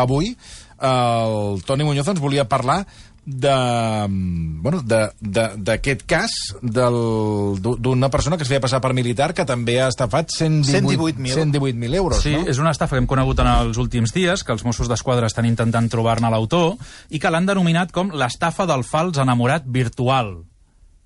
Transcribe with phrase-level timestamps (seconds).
[0.00, 0.36] avui
[0.78, 2.84] el Toni Muñoz ens volia parlar
[3.28, 6.30] de, bueno, d'aquest cas
[6.62, 11.34] del- d'una persona que es feia passar per militar que també ha estafat 118.000 118.000.
[11.34, 12.46] 118 euros, Sí, no?
[12.48, 15.44] és una estafa que hem conegut en els últims dies, que els Mossos d'Esquadra estan
[15.44, 16.78] intentant trobar-ne l'autor,
[17.10, 20.44] i que l'han denominat com l'estafa del fals enamorat virtual.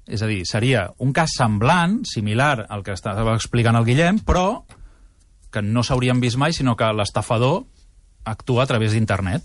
[0.06, 4.62] És a dir, seria un cas semblant, similar al que estava explicant el Guillem, però
[5.50, 7.64] que no s'haurien vist mai, sinó que l'estafador
[8.24, 9.42] actua a través d'internet.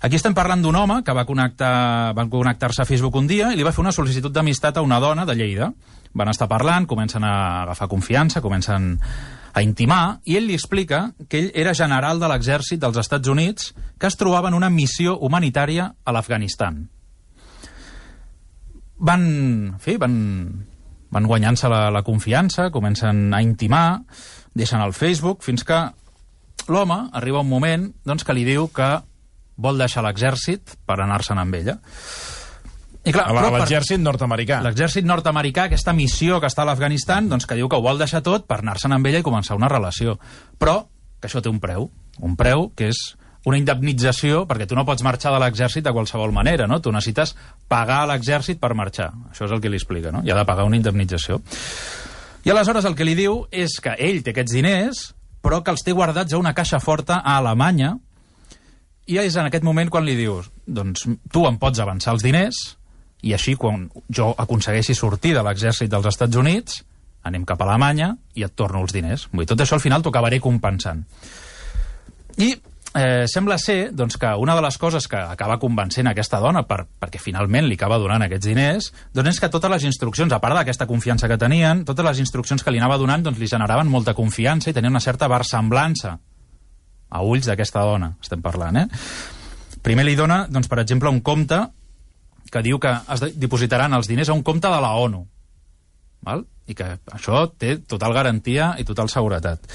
[0.00, 3.58] Aquí estem parlant d'un home que va connectar, van connectar-se a Facebook un dia i
[3.58, 5.68] li va fer una sol·licitud d'amistat a una dona de Lleida.
[6.16, 7.34] Van estar parlant, comencen a
[7.66, 8.94] agafar confiança, comencen
[9.52, 13.74] a intimar, i ell li explica que ell era general de l'exèrcit dels Estats Units
[13.98, 16.80] que es trobava en una missió humanitària a l'Afganistan.
[19.00, 19.22] Van,
[19.74, 20.16] en fi, van,
[21.12, 24.02] van guanyant-se la, la confiança, comencen a intimar,
[24.54, 25.80] deixen el Facebook, fins que
[26.70, 28.90] l'home arriba un moment doncs, que li diu que
[29.60, 31.78] vol deixar l'exèrcit per anar-se'n amb ella.
[33.04, 34.60] I clar, A la- però a per- l'exèrcit nord-americà.
[34.62, 38.20] L'exèrcit nord-americà, aquesta missió que està a l'Afganistan, doncs que diu que ho vol deixar
[38.22, 40.18] tot per anar-se'n amb ella i començar una relació.
[40.58, 40.86] Però
[41.20, 41.90] que això té un preu.
[42.20, 46.30] Un preu que és una indemnització, perquè tu no pots marxar de l'exèrcit de qualsevol
[46.32, 46.80] manera, no?
[46.82, 47.34] Tu necessites
[47.68, 49.12] pagar a l'exèrcit per marxar.
[49.32, 50.20] Això és el que li explica, no?
[50.22, 51.40] I ha de pagar una indemnització.
[52.44, 55.84] I aleshores el que li diu és que ell té aquests diners, però que els
[55.84, 57.94] té guardats a una caixa forta a Alemanya,
[59.10, 62.60] i és en aquest moment quan li dius doncs tu em pots avançar els diners
[63.26, 66.82] i així quan jo aconsegueixi sortir de l'exèrcit dels Estats Units
[67.26, 69.26] anem cap a Alemanya i et torno els diners.
[69.32, 71.02] Vull dir, tot això al final t'ho acabaré compensant.
[72.40, 72.54] I
[72.94, 76.82] eh, sembla ser doncs, que una de les coses que acaba convencent aquesta dona per,
[77.00, 80.58] perquè finalment li acaba donant aquests diners doncs és que totes les instruccions, a part
[80.58, 84.14] d'aquesta confiança que tenien, totes les instruccions que li anava donant doncs, li generaven molta
[84.14, 86.16] confiança i tenien una certa versemblança
[87.10, 88.86] a ulls d'aquesta dona, estem parlant, eh?
[89.82, 91.58] Primer li dona, doncs, per exemple, un compte
[92.52, 95.24] que diu que es dipositaran els diners a un compte de la ONU,
[96.26, 96.44] val?
[96.70, 99.66] i que això té total garantia i total seguretat.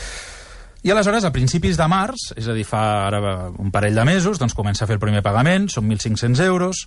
[0.86, 3.20] I aleshores, a principis de març, és a dir, fa ara
[3.58, 6.84] un parell de mesos, doncs comença a fer el primer pagament, són 1.500 euros,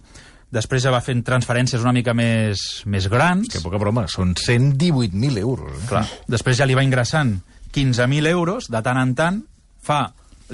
[0.54, 5.42] després ja va fent transferències una mica més, més grans, Que poca broma, són 118.000
[5.42, 5.74] euros.
[5.74, 5.88] Eh?
[5.90, 6.04] Clar.
[6.30, 7.40] Després ja li va ingressant
[7.74, 9.42] 15.000 euros, de tant en tant,
[9.82, 10.04] fa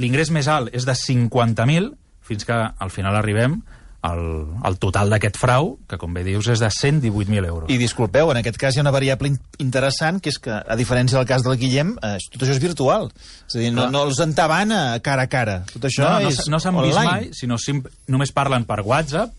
[0.00, 1.92] l'ingrés més alt és de 50.000,
[2.24, 3.60] fins que al final arribem
[4.04, 4.20] al,
[4.68, 7.70] al total d'aquest frau, que com bé dius és de 118.000 euros.
[7.72, 10.76] I disculpeu, en aquest cas hi ha una variable in- interessant, que és que, a
[10.76, 13.08] diferència del cas del Guillem, eh, tot això és virtual.
[13.48, 15.56] És a dir, no, no els entaven a cara a cara.
[15.72, 17.80] Tot això no, no, és no s'han vist mai, sinó sim,
[18.12, 19.32] només parlen per WhatsApp,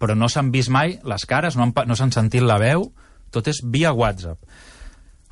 [0.00, 2.88] però no s'han vist mai les cares, no han, no s'han sentit la veu,
[3.34, 4.40] tot és via WhatsApp.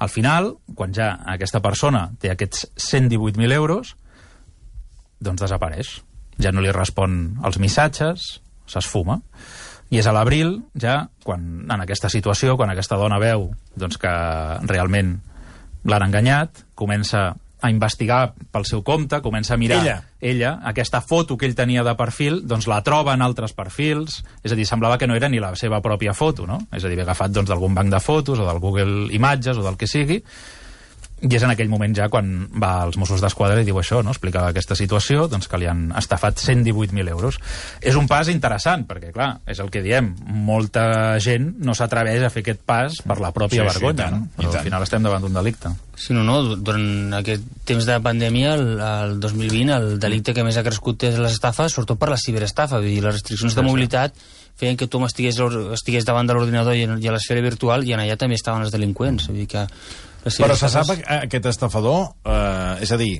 [0.04, 3.94] Al final, quan ja aquesta persona té aquests 118.000 euros,
[5.24, 6.02] doncs desapareix.
[6.42, 9.20] Ja no li respon als missatges, s'esfuma.
[9.90, 14.12] I és a l'abril, ja, quan, en aquesta situació, quan aquesta dona veu doncs, que
[14.66, 15.16] realment
[15.86, 17.28] l'han enganyat, comença
[17.62, 19.96] a investigar pel seu compte, comença a mirar Ella.
[20.20, 24.52] ella, aquesta foto que ell tenia de perfil, doncs la troba en altres perfils, és
[24.52, 26.60] a dir, semblava que no era ni la seva pròpia foto, no?
[26.70, 29.64] És a dir, havia agafat doncs, d'algun banc de fotos o del Google Imatges o
[29.64, 30.20] del que sigui,
[31.24, 32.26] i és en aquell moment ja quan
[32.60, 34.12] va als Mossos d'Esquadra i diu això, no?
[34.12, 37.38] explica aquesta situació, doncs que li han estafat 118.000 euros.
[37.80, 42.30] És un pas interessant, perquè, clar, és el que diem, molta gent no s'atreveix a
[42.34, 44.28] fer aquest pas per la Sí, pròpia sí, vergonya, i tant, no?
[44.36, 45.72] Però al final estem davant d'un delicte.
[45.96, 50.58] Sí, no, no, durant aquest temps de pandèmia, el, el 2020, el delicte que més
[50.60, 52.82] ha crescut és les estafes, sobretot per la ciberestafa.
[52.82, 54.12] Vull dir, les restriccions de mobilitat
[54.60, 55.40] feien que tu estigués,
[55.72, 58.62] estigués davant de l'ordinador i, en- i a l'esfera virtual i en allà també estaven
[58.68, 59.30] els delinqüents.
[59.32, 59.64] Vull dir que
[60.26, 63.14] les Però se sap aquest estafador, eh, és a dir,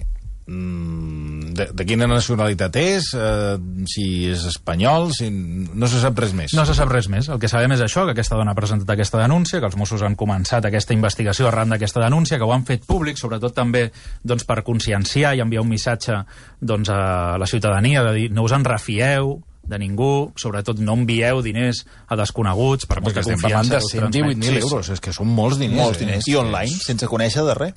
[0.51, 3.55] mm, de, de quina nacionalitat és, eh,
[3.89, 5.31] si és espanyol, si...
[5.31, 6.55] no se sap res més.
[6.59, 7.31] No se sap res més.
[7.33, 10.03] El que sabem és això, que aquesta dona ha presentat aquesta denúncia, que els Mossos
[10.07, 13.87] han començat aquesta investigació arran d'aquesta denúncia, que ho han fet públic, sobretot també
[14.27, 16.23] doncs, per conscienciar i enviar un missatge
[16.61, 19.37] doncs, a la ciutadania de dir no us en refieu
[19.67, 23.75] de ningú, sobretot no envieu diners a desconeguts per perquè molta estem parlant confiança.
[23.75, 24.45] de que us transmet.
[24.45, 25.81] 118.000 euros, és que són molts diners.
[25.81, 26.05] Molts eh?
[26.05, 26.31] diners.
[26.31, 27.75] I online, sense conèixer de res.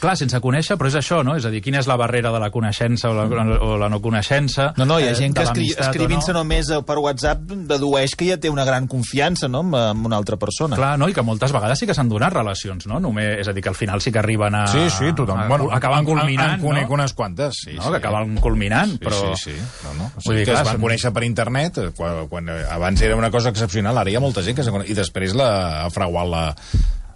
[0.00, 1.36] Clar, sense conèixer, però és això, no?
[1.36, 3.24] És a dir, quina és la barrera de la coneixença o la,
[3.60, 4.72] o la no coneixença?
[4.76, 6.42] No, no, hi ha eh, gent que escri escrivint-se no?
[6.44, 9.62] només eh, per WhatsApp dedueix que ja té una gran confiança no?
[9.64, 10.76] amb, una altra persona.
[10.76, 11.08] Clar, no?
[11.08, 13.00] I que moltes vegades sí que s'han donat relacions, no?
[13.00, 14.66] Només, és a dir, que al final sí que arriben a...
[14.70, 15.40] Sí, sí, tothom.
[15.44, 16.94] A, bueno, acaben en- culminant, En, en conec no?
[17.00, 17.74] unes quantes, sí.
[17.76, 17.82] no?
[17.82, 17.90] sí.
[17.90, 19.22] que acaben culminant, Sí, però...
[19.36, 19.56] Sí, sí.
[19.84, 20.10] No, no.
[20.16, 23.16] O sigui, dir, que clar, es van conèixer per internet, eh, quan, quan abans era
[23.16, 25.48] una cosa excepcional, ara hi ha molta gent que s'ha conegut, i després la,
[25.84, 26.44] ha fraguat la,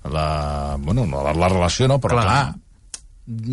[0.09, 1.99] la, bueno, no, la, la relació, no?
[2.01, 2.55] Però clar, Clar.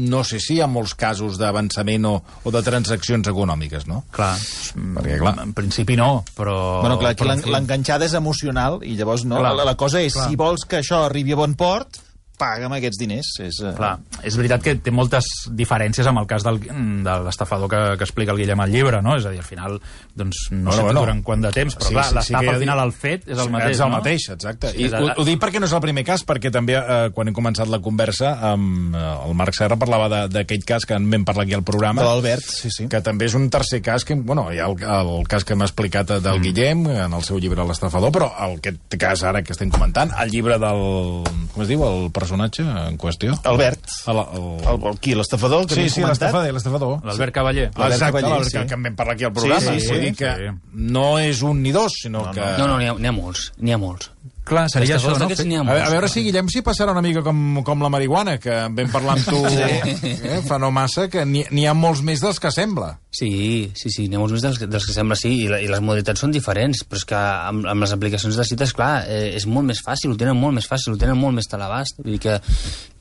[0.07, 2.13] no sé si hi ha molts casos d'avançament o,
[2.47, 4.03] o de transaccions econòmiques, no?
[4.15, 6.55] Clar, Perquè, clar- en principi no, però...
[6.81, 10.29] Bueno, clar, aquí l'enganxada és emocional i llavors no, Clar, la, la cosa és, clar.
[10.31, 11.99] si vols que això arribi a bon port,
[12.37, 13.31] paga'm aquests diners.
[13.43, 15.25] És, eh, Clar, és veritat que té moltes
[15.57, 19.15] diferències amb el cas del, de l'estafador que, que explica el Guillem al llibre, no?
[19.17, 19.79] És a dir, al final,
[20.15, 20.99] doncs, no Bueno, sé bueno.
[21.05, 23.27] durant quant de temps, però Sí, clar, sí, sí l'estafa que al final, el fet,
[23.27, 23.97] és el mateix, és el no?
[23.97, 24.73] mateix, exacte.
[24.77, 27.35] I ho, ho dic perquè no és el primer cas, perquè també, eh, quan hem
[27.37, 31.45] començat la conversa, amb, eh, el Marc Serra parlava d'aquell cas que en vam parlar
[31.47, 32.87] aquí al programa, de l'Albert, sí, sí.
[32.87, 35.65] que també és un tercer cas que, bueno, hi ha el, el cas que m'ha
[35.65, 36.23] explicat Mm.
[36.23, 40.11] del Guillem en el seu llibre L'estafador, però el, aquest cas ara que estem comentant,
[40.21, 41.23] el llibre del...
[41.53, 43.33] com es diu, el personatge en qüestió?
[43.47, 43.87] Albert.
[44.11, 45.65] El, el, El, el, qui, l'estafador?
[45.67, 46.99] que sí, sí, l'estafador, l'estafador.
[47.07, 47.69] L'Albert Cavaller.
[47.71, 48.57] L'Albert Exacte, Cavaller, l'Albert, sí.
[48.59, 49.61] que, que en vam parlar aquí al programa.
[49.71, 49.99] Sí, sí, sí.
[50.03, 50.51] dir que Sí.
[50.93, 52.33] no és un ni dos, sinó No, no.
[52.33, 52.41] que...
[52.59, 54.11] No, no, n'hi ha, ha molts, n'hi ha molts.
[54.47, 55.27] Clar, seria això, no?
[55.57, 55.75] ha A, molts.
[55.81, 58.91] ve- a veure si, Guillem, si passarà una mica com, com la marihuana, que vam
[58.93, 62.93] parlar amb tu eh, fa no massa, que n'hi ha molts més dels que sembla.
[63.11, 63.29] Sí,
[63.75, 65.83] sí, sí, n'hi ha molts més dels, dels que sembla, sí, i, la, i les
[65.83, 69.47] modalitats són diferents, però és que amb, amb les aplicacions de cites, clar, eh, és
[69.51, 72.15] molt més fàcil, ho tenen molt més fàcil, ho tenen molt més a l'abast, vull
[72.15, 72.39] dir que,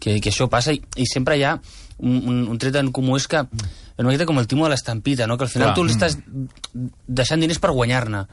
[0.00, 1.56] que, que això passa, i, i sempre hi ha
[1.98, 4.74] un, un, un tret en comú, és que és una miqueta com el timo de
[4.74, 5.38] l'estampita, no?
[5.38, 5.76] que al final Clar.
[5.78, 6.18] tu li estàs
[7.06, 8.26] deixant diners per guanyar-ne,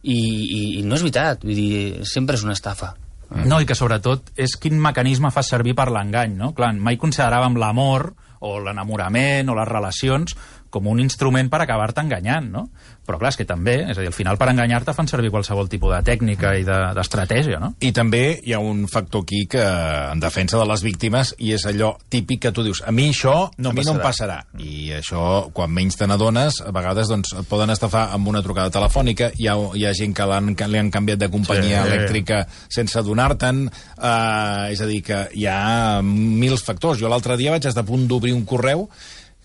[0.00, 2.94] I, i, i no és veritat, vull dir, sempre és una estafa.
[3.30, 6.50] No, i que sobretot és quin mecanisme fa servir per l'engany, no?
[6.56, 8.08] Clar, mai consideràvem l'amor
[8.40, 10.34] o l'enamorament o les relacions
[10.70, 12.68] com un instrument per acabar-te enganyant, no?
[13.06, 15.68] Però clar, és que també, és a dir, al final per enganyar-te fan servir qualsevol
[15.68, 17.72] tipus de tècnica i de- d'estratègia, no?
[17.80, 21.64] I també hi ha un factor aquí que en defensa de les víctimes i és
[21.66, 24.44] allò típic que tu dius a mi això No a mi no em passarà.
[24.44, 24.62] passarà.
[24.62, 28.70] I això, quan menys te n'adones, a vegades doncs, et poden estafar amb una trucada
[28.70, 31.88] telefònica, hi ha, hi ha gent que, l'han- que li han canviat de companyia Sí.
[31.90, 33.66] elèctrica sense adonar-te'n,
[33.98, 36.98] eh, és a dir, que hi ha mils factors.
[37.00, 38.88] Jo l'altre dia vaig estar a punt d'obrir un correu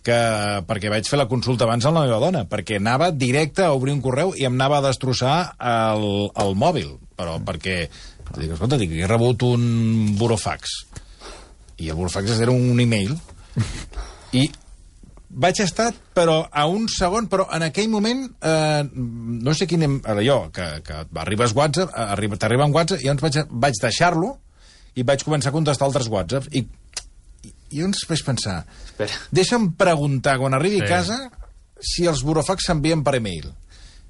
[0.05, 0.17] que,
[0.69, 3.95] perquè vaig fer la consulta abans amb la meva dona, perquè anava directe a obrir
[3.95, 7.79] un correu i em anava a destrossar el, el mòbil, però perquè
[8.35, 10.77] dic, escolta, dic, he rebut un burofax.
[11.81, 13.15] I el burofax era un email.
[14.35, 14.45] I
[15.35, 19.99] vaig estar, però a un segon, però en aquell moment, eh, no sé quin...
[20.05, 23.79] Ara jo, que, que arribes WhatsApp, eh, arriba, t'arriba un WhatsApp, i llavors vaig, vaig
[23.83, 24.35] deixar-lo
[24.95, 26.51] i vaig començar a contestar altres WhatsApps.
[26.55, 26.63] I,
[27.71, 29.11] i, llavors vaig pensar, Espera.
[29.31, 30.85] deixa'm preguntar quan arribi Sí.
[30.85, 31.19] a casa
[31.81, 33.51] si els burofax s'envien per email.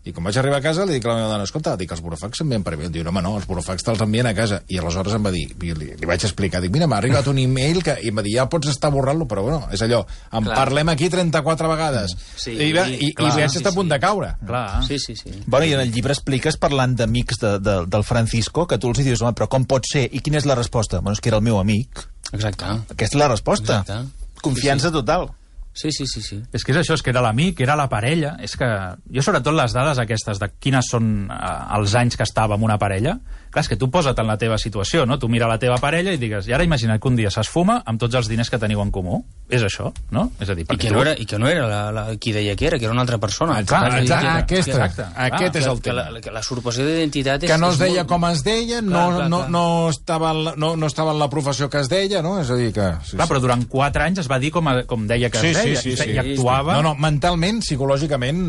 [0.05, 2.01] I quan vaig arribar a casa li dic a la meva dona, escolta, dic, els
[2.05, 2.91] burofax s'envien per email.
[2.93, 4.59] Diu, no, home, no, els burofax te'ls envien a casa.
[4.69, 7.81] I aleshores em va dir, li, li vaig explicar, dic, mira, m'ha arribat un email
[7.81, 10.59] que, i em va dir, ja pots estar borrant-lo, però bueno, és allò, en Clar.
[10.59, 12.13] parlem aquí 34 vegades.
[12.37, 13.93] Sí, I, va, i, clar, i vaig sí, estar a punt sí.
[13.95, 14.29] de caure.
[14.45, 14.83] Clar.
[14.85, 15.33] Sí, sí, sí.
[15.47, 19.01] Bueno, i en el llibre expliques, parlant d'amics de, de, del Francisco, que tu els
[19.01, 20.05] dius, home, però com pot ser?
[20.13, 21.01] I quina és la resposta?
[21.01, 22.05] Bueno, és que era el meu amic.
[22.33, 22.65] Exacte.
[22.91, 23.81] Aquesta és la resposta.
[23.81, 24.39] Exacte.
[24.41, 24.99] Confiança Sí, sí.
[24.99, 25.27] total.
[25.75, 26.37] Sí, sí, sí, sí.
[26.55, 28.37] És que és això, és que era l'amic, era la parella.
[28.39, 28.67] És que
[29.11, 32.77] jo, sobretot, les dades aquestes de quines són eh, els anys que estava amb una
[32.79, 33.17] parella,
[33.55, 35.15] clar, és que tu posa't en la teva situació, no?
[35.17, 38.01] Tu mira la teva parella i digues, i ara imagina't que un dia s'esfuma amb
[38.01, 39.21] tots els diners que teniu en comú.
[39.47, 40.27] És això, no?
[40.41, 40.93] És a dir, I que, tu...
[40.93, 43.03] no era, I que no era la, la, qui deia que era, que era una
[43.05, 43.59] altra persona.
[43.61, 44.25] Exacte, Clar, exacte,
[44.55, 45.05] que- aquesta, exacte.
[45.27, 46.09] aquest que, és el que tema.
[46.11, 47.51] la, que la usurpació d'identitat és...
[47.51, 49.51] que no es deia molt- com es deia, no, Clar, clar, no, clar.
[49.55, 49.63] no,
[49.93, 52.39] estava en la, no, no estava en la professió que es deia, no?
[52.41, 52.89] És a dir, que...
[53.05, 55.53] Sí, Clar, però durant quatre anys es va dir com, a, com deia que Sí,
[55.53, 56.09] es sí, deia, sí, i, sí.
[56.11, 56.75] i actuava...
[56.81, 58.41] No, no, mentalment, psicològicament...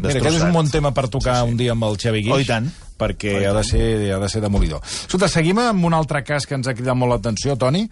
[0.00, 1.50] Mira, aquest és un bon tema per tocar sí, sí.
[1.52, 2.32] un dia amb el Xavi Guix.
[2.34, 2.70] Oh, i tant.
[2.98, 3.84] Perquè ha de, ser,
[4.14, 4.84] ha de ser demolidor.
[4.84, 7.82] Escolta, seguim amb un altre cas que ens ha cridat molt l'atenció, Toni,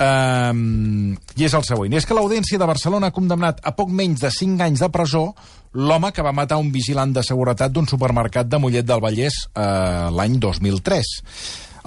[0.00, 1.98] um, i és el següent.
[1.98, 5.28] És que l'Audiència de Barcelona ha condemnat a poc menys de 5 anys de presó
[5.76, 10.08] l'home que va matar un vigilant de seguretat d'un supermercat de Mollet del Vallès uh,
[10.16, 11.14] l'any 2003.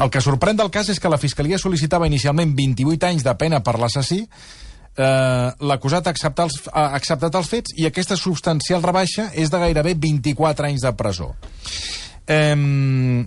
[0.02, 3.60] El que sorprèn del cas és que la Fiscalia sol·licitava inicialment 28 anys de pena
[3.66, 4.24] per l'assassí,
[4.98, 9.62] eh, l'acusat ha, acceptat els, ha acceptat els fets i aquesta substancial rebaixa és de
[9.62, 11.32] gairebé 24 anys de presó.
[12.32, 13.24] Eh,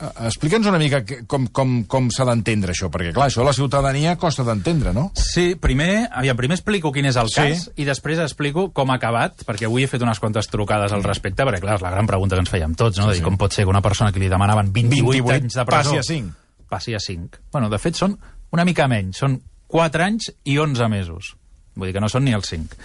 [0.00, 4.46] Explica'ns una mica com, com, com s'ha d'entendre això, perquè clar, això la ciutadania costa
[4.46, 5.10] d'entendre, no?
[5.12, 7.36] Sí, primer, aviam, primer explico quin és el Sí.
[7.36, 11.04] cas i després explico com ha acabat, perquè avui he fet unes quantes trucades al
[11.04, 13.10] respecte, perquè clar, és la gran pregunta que ens fèiem tots, no?
[13.12, 13.24] Sí, sí.
[13.26, 15.90] Com pot ser que una persona que li demanaven 28, 28 anys de presó...
[15.92, 16.32] passi a cinc.
[16.70, 17.38] Passi a 5.
[17.52, 18.16] Bueno, de fet, són
[18.56, 19.36] una mica menys, són
[19.68, 21.34] 4 anys i 11 mesos.
[21.74, 22.78] Vull dir que no són ni els 5.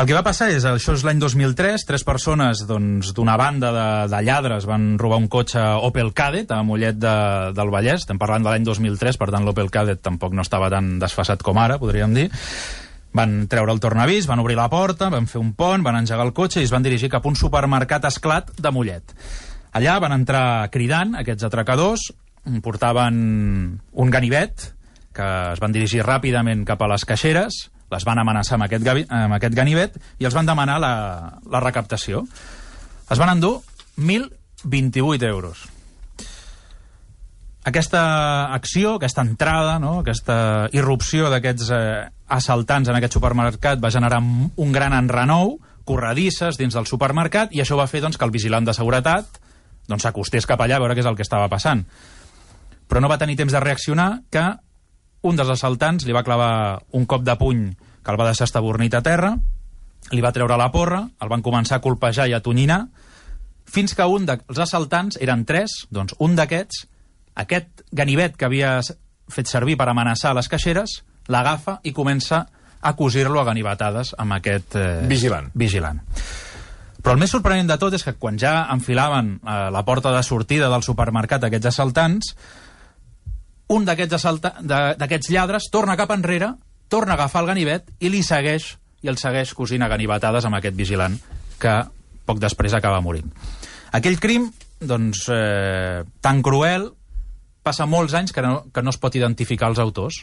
[0.00, 3.88] El que va passar és, això és l'any 2003, tres persones doncs, d'una banda de,
[4.08, 7.16] de lladres van robar un cotxe Opel Kadett a Mollet de,
[7.52, 10.96] del Vallès, estem parlant de l'any 2003, per tant l'Opel Kadett tampoc no estava tan
[11.02, 12.30] desfasat com ara, podríem dir.
[13.12, 16.32] Van treure el tornavís, van obrir la porta, van fer un pont, van engegar el
[16.32, 19.12] cotxe i es van dirigir cap a un supermercat esclat de Mollet.
[19.76, 22.08] Allà van entrar cridant aquests atracadors,
[22.64, 23.20] portaven
[23.76, 24.72] un ganivet
[25.12, 29.04] que es van dirigir ràpidament cap a les caixeres, les van amenaçar amb aquest, gavi,
[29.08, 30.94] amb aquest ganivet i els van demanar la,
[31.50, 32.24] la recaptació.
[33.12, 33.58] Es van endur
[34.00, 35.66] 1.028 euros.
[37.64, 40.00] Aquesta acció, aquesta entrada, no?
[40.00, 41.82] aquesta irrupció d'aquests eh,
[42.34, 47.78] assaltants en aquest supermercat va generar un gran enrenou, corredisses dins del supermercat, i això
[47.78, 49.38] va fer doncs, que el vigilant de seguretat
[49.86, 51.84] doncs, s'acostés cap allà a veure què és el que estava passant.
[52.90, 54.42] Però no va tenir temps de reaccionar que
[55.22, 57.64] un dels assaltants li va clavar un cop de puny
[58.02, 59.36] que el va deixar estabornit a terra,
[60.10, 62.86] li va treure la porra, el van començar a colpejar i a tonyinar,
[63.72, 66.86] fins que un dels assaltants, eren tres, doncs un d'aquests,
[67.38, 68.80] aquest ganivet que havia
[69.32, 71.00] fet servir per amenaçar les caixeres,
[71.32, 72.44] l'agafa i comença
[72.82, 74.74] a cosir-lo a ganivetades amb aquest...
[74.76, 75.52] Eh, Vigilant.
[75.54, 76.02] Vigilant.
[77.02, 80.22] Però el més sorprenent de tot és que quan ja enfilaven eh, la porta de
[80.26, 82.34] sortida del supermercat aquests assaltants,
[83.72, 86.52] un d'aquests lladres torna cap enrere,
[86.92, 90.58] torna a agafar el ganivet i li segueix i el segueix cosint a ganivetades amb
[90.58, 91.16] aquest vigilant
[91.62, 91.74] que
[92.26, 93.30] poc després acaba morint.
[93.92, 94.50] Aquell crim,
[94.80, 96.90] doncs, eh, tan cruel,
[97.62, 100.22] passa molts anys que no, que no es pot identificar els autors.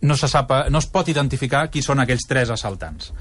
[0.00, 3.12] No, se sap, no es pot identificar qui són aquells tres assaltants.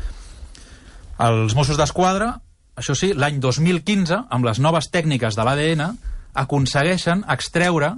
[1.24, 2.36] Els Mossos d'Esquadra,
[2.78, 5.88] això sí, l'any 2015, amb les noves tècniques de l'ADN,
[6.38, 7.96] aconsegueixen extreure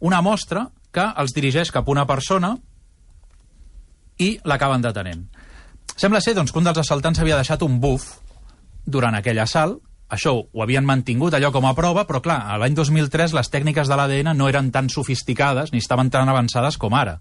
[0.00, 2.54] una mostra que els dirigeix cap a una persona
[4.18, 5.26] i l'acaben detenent.
[5.96, 8.16] Sembla ser doncs, que un dels assaltants havia deixat un buf
[8.84, 13.34] durant aquell assalt, això ho havien mantingut allò com a prova, però clar, l'any 2003
[13.34, 17.18] les tècniques de l'ADN no eren tan sofisticades ni estaven tan avançades com ara.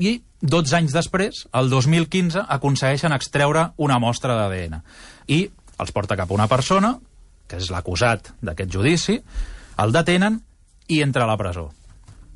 [0.00, 4.78] I 12 anys després, el 2015, aconsegueixen extreure una mostra d'ADN.
[5.28, 5.42] I
[5.80, 6.94] els porta cap a una persona,
[7.46, 9.18] que és l'acusat d'aquest judici,
[9.80, 10.40] el detenen
[10.88, 11.68] i entra a la presó.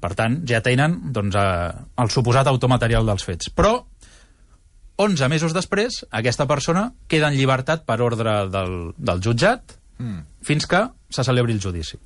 [0.04, 3.48] Per tant, ja tenen doncs, eh, el suposat automaterial dels fets.
[3.56, 3.78] Però
[5.00, 10.18] 11 mesos després, aquesta persona queda en llibertat per ordre del, del jutjat mm.
[10.44, 11.96] fins que se celebri el judici.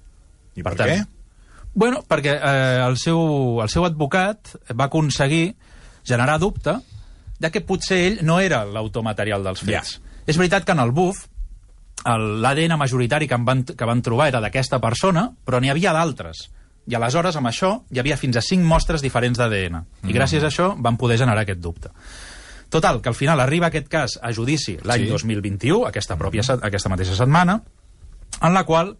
[0.55, 1.64] I per, per tant, què?
[1.78, 3.19] Bueno, perquè eh, el, seu,
[3.64, 5.57] el seu advocat va aconseguir
[6.07, 6.76] generar dubte
[7.38, 9.99] de que potser ell no era l'automaterial dels fets.
[9.99, 10.23] Ja.
[10.28, 11.26] És veritat que en el BUF
[12.09, 16.47] l'ADN majoritari que, van, que van trobar era d'aquesta persona, però n'hi havia d'altres.
[16.88, 19.83] I aleshores, amb això, hi havia fins a 5 mostres diferents d'ADN.
[19.83, 20.09] Mm.
[20.09, 21.92] I gràcies a això van poder generar aquest dubte.
[22.68, 25.12] Total, que al final arriba aquest cas a judici l'any sí.
[25.12, 27.61] 2021, aquesta, pròpia, aquesta mateixa setmana,
[28.40, 28.97] en la qual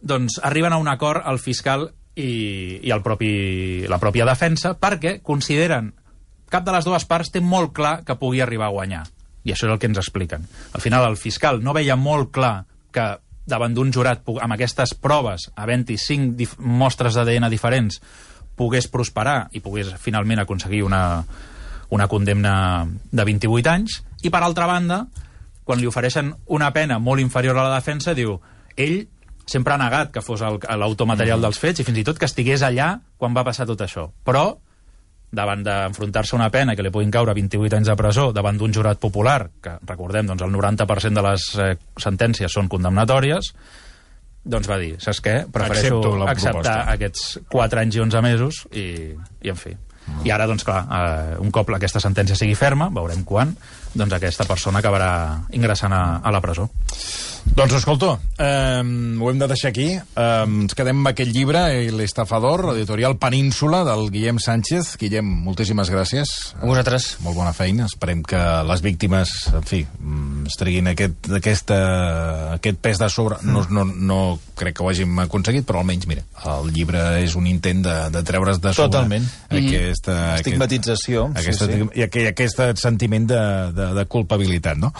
[0.00, 5.18] doncs, arriben a un acord el fiscal i, i el propi, la pròpia defensa perquè
[5.24, 5.92] consideren
[6.50, 9.04] cap de les dues parts té molt clar que pugui arribar a guanyar.
[9.46, 10.44] I això és el que ens expliquen.
[10.74, 13.06] Al final, el fiscal no veia molt clar que
[13.50, 18.00] davant d'un jurat amb aquestes proves, havent-hi cinc mostres d'ADN diferents,
[18.56, 21.22] pogués prosperar i pogués finalment aconseguir una,
[21.90, 22.54] una condemna
[23.10, 25.04] de 28 anys, i per altra banda,
[25.64, 28.38] quan li ofereixen una pena molt inferior a la defensa, diu,
[28.76, 29.02] ell
[29.50, 31.44] sempre ha negat que fos l'automaterial mm.
[31.46, 34.06] dels fets i fins i tot que estigués allà quan va passar tot això.
[34.26, 34.44] Però,
[35.30, 38.74] davant d'enfrontar-se a una pena que li puguin caure 28 anys de presó davant d'un
[38.74, 41.70] jurat popular, que recordem, doncs el 90% de les eh,
[42.02, 43.52] sentències són condemnatòries,
[44.40, 45.36] doncs va dir, saps què?
[45.52, 46.76] Prefereixo acceptar proposta.
[46.94, 48.86] aquests 4 anys i 11 mesos i,
[49.44, 49.76] i en fi.
[50.24, 53.54] I ara, doncs clar, eh, un cop aquesta sentència sigui ferma, veurem quan,
[53.94, 55.10] doncs aquesta persona acabarà
[55.56, 56.68] ingressant a, a la presó.
[57.56, 58.82] Doncs escolta, eh,
[59.20, 59.88] ho hem de deixar aquí.
[59.96, 61.62] Eh, ens quedem amb aquest llibre,
[61.96, 64.92] L'estafador, editorial Península, del Guillem Sánchez.
[65.00, 66.54] Guillem, moltíssimes gràcies.
[66.60, 67.16] A vosaltres.
[67.24, 67.88] Molt bona feina.
[67.90, 71.80] Esperem que les víctimes, en fi, mm, es treguin aquest, aquesta,
[72.54, 73.40] aquest pes de sobre.
[73.42, 77.48] No, no, no crec que ho hàgim aconseguit, però almenys, mira, el llibre és un
[77.50, 79.26] intent de, de treure's de sobre Totalment.
[80.00, 80.40] Aquesta...
[80.40, 81.26] Estigmatització.
[81.36, 81.88] Aquesta, sí, sí.
[82.00, 83.40] I aquest, aquest sentiment de,
[83.76, 84.92] de, de culpabilitat, no?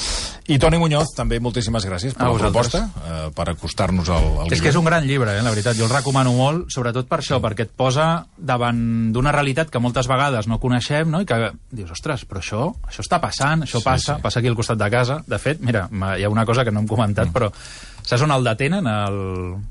[0.50, 4.54] I Toni Muñoz, també moltíssimes gràcies per a la proposta, eh, per acostar-nos al, al
[4.54, 5.78] És que és un gran llibre, eh, la veritat.
[5.78, 7.44] Jo el recomano molt, sobretot per això, sí.
[7.44, 8.80] perquè et posa davant
[9.14, 11.22] d'una realitat que moltes vegades no coneixem, no?
[11.24, 14.24] i que dius, ostres, però això, això està passant, això sí, passa, sí.
[14.24, 15.20] passa aquí al costat de casa.
[15.26, 17.36] De fet, mira, hi ha una cosa que no hem comentat, mm.
[17.36, 17.52] però
[18.00, 19.18] Saps on el detenen, el,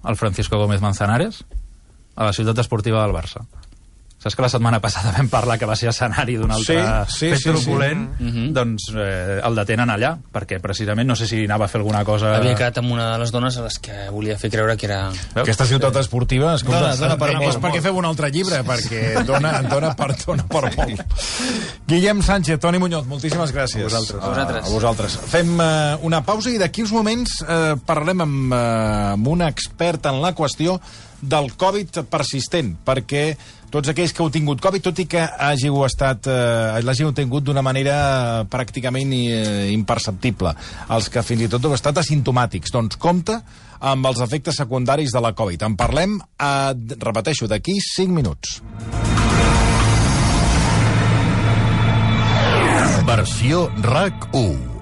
[0.05, 1.43] el Francisco Gómez Manzanares?
[2.15, 3.45] A la ciutat esportiva del Barça.
[4.19, 7.27] Saps que la setmana passada vam parlar que va ser escenari d'un altre sí, sí,
[7.31, 8.01] fet sí, truculent?
[8.17, 8.23] Sí.
[8.25, 8.49] Mm -hmm.
[8.57, 12.35] Doncs eh, el detenen allà, perquè precisament no sé si anava a fer alguna cosa...
[12.35, 15.09] Havia quedat amb una de les dones a les que volia fer creure que era...
[15.09, 15.47] Veus?
[15.47, 15.99] Aquesta ciutat sí.
[15.99, 16.53] esportiva...
[16.55, 20.11] Escolta, dona, dona per és molt, perquè feu un altre llibre, perquè dona, dona, per,
[20.25, 21.01] dona per molt.
[21.87, 23.85] Guillem Sánchez, Toni Muñoz, moltíssimes gràcies.
[23.85, 24.21] A vosaltres.
[24.21, 24.65] A vosaltres.
[24.65, 25.19] A vosaltres.
[25.31, 30.05] Fem uh, una pausa i d'aquí uns moments uh, parlarem amb, uh, amb un expert
[30.11, 30.81] en la qüestió
[31.21, 33.23] del Covid persistent, perquè
[33.69, 37.61] tots aquells que heu tingut Covid, tot i que hàgiu estat, eh, l'hàgiu tingut d'una
[37.65, 40.55] manera pràcticament eh, imperceptible.
[40.89, 42.73] Els que fins i tot heu estat asimptomàtics.
[42.73, 43.37] Doncs compte
[43.79, 45.63] amb els efectes secundaris de la Covid.
[45.69, 48.61] En parlem, eh, repeteixo, d'aquí 5 minuts.
[53.09, 54.78] Versió RAC 1